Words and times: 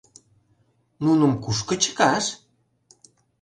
Нуным 1.03 1.33
кушко 1.43 1.73
чыкаш? 1.83 2.25